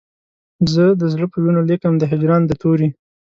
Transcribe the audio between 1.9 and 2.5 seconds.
د هجران